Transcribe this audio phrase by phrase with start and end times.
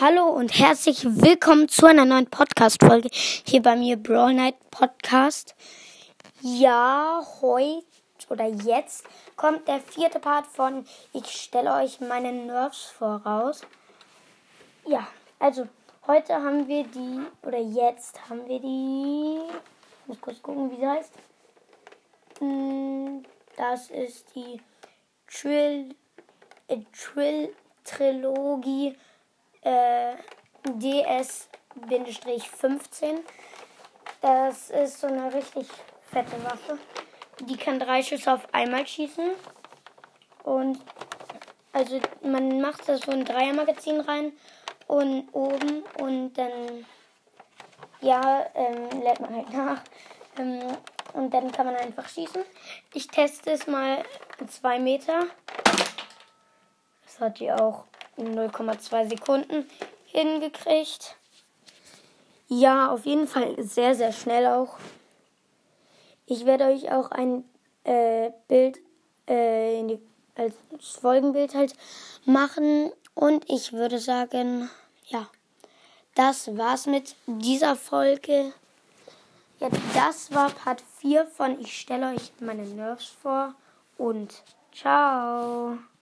[0.00, 5.54] Hallo und herzlich willkommen zu einer neuen Podcast-Folge hier bei mir, Brawl Night Podcast.
[6.40, 7.84] Ja, heute
[8.30, 9.04] oder jetzt
[9.36, 13.60] kommt der vierte Part von Ich stelle euch meine Nerves voraus.
[14.86, 15.06] Ja,
[15.38, 15.68] also
[16.06, 20.88] heute haben wir die, oder jetzt haben wir die, ich muss kurz gucken, wie sie
[20.88, 21.12] heißt.
[22.38, 23.22] Hm,
[23.54, 24.62] das ist die
[25.26, 25.94] Trill,
[26.68, 27.52] äh, Trill
[27.84, 28.96] Trilogie
[29.62, 30.14] äh,
[30.64, 33.20] DS-15.
[34.20, 35.68] Das ist so eine richtig
[36.10, 36.78] fette Waffe.
[37.40, 39.30] Die kann drei Schüsse auf einmal schießen.
[40.44, 40.78] Und
[41.72, 44.32] also man macht das so ein Dreiermagazin rein
[44.86, 46.86] und oben und dann
[48.00, 49.82] ja, ähm, lädt man halt nach.
[50.38, 50.60] Ähm,
[51.12, 52.42] und dann kann man einfach schießen.
[52.94, 54.02] Ich teste es mal
[54.46, 55.26] 2 Meter.
[57.04, 57.84] Das hat die auch
[58.20, 59.68] in 0,2 Sekunden
[60.06, 61.16] hingekriegt.
[62.48, 64.76] Ja, auf jeden Fall sehr, sehr schnell auch.
[66.26, 67.44] Ich werde euch auch ein
[67.84, 68.78] äh, Bild
[69.26, 69.98] äh, die,
[70.34, 70.54] als
[71.00, 71.74] Folgenbild halt
[72.24, 72.92] machen.
[73.14, 74.70] Und ich würde sagen,
[75.06, 75.28] ja,
[76.14, 78.52] das war's mit dieser Folge.
[79.60, 83.54] Ja, das war Part 4 von Ich stelle euch meine Nerves vor
[83.98, 85.78] und ciao.